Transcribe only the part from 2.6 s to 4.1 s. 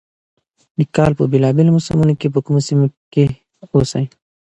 سيمو کښې اوسي،